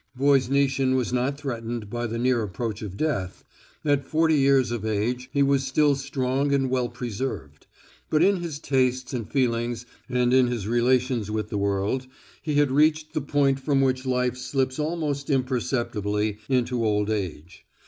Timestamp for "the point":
13.13-13.59